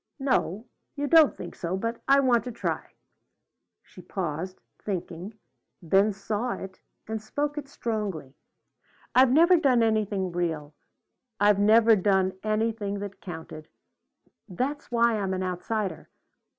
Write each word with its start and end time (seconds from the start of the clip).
No, 0.17 0.65
you 0.95 1.05
don't 1.05 1.37
think 1.37 1.53
so; 1.53 1.77
but 1.77 2.01
I 2.07 2.21
want 2.21 2.43
to 2.45 2.51
try." 2.51 2.93
She 3.83 4.01
paused, 4.01 4.59
thinking; 4.83 5.37
then 5.79 6.11
saw 6.11 6.53
it 6.53 6.81
and 7.07 7.21
spoke 7.21 7.55
it 7.55 7.67
strongly. 7.69 8.33
"I've 9.13 9.31
never 9.31 9.57
done 9.57 9.83
anything 9.83 10.31
real. 10.31 10.73
I've 11.39 11.59
never 11.59 11.95
done 11.95 12.33
anything 12.41 12.97
that 12.97 13.21
counted. 13.21 13.67
That's 14.49 14.89
why 14.91 15.19
I'm 15.19 15.35
an 15.35 15.43
outsider. 15.43 16.09